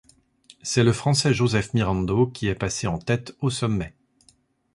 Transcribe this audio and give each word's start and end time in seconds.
C'est 0.63 0.83
le 0.83 0.93
Français 0.93 1.31
Joseph 1.31 1.75
Mirando 1.75 2.25
qui 2.25 2.47
est 2.47 2.55
passé 2.55 2.87
en 2.87 2.97
tête 2.97 3.35
au 3.39 3.51
sommet. 3.51 3.93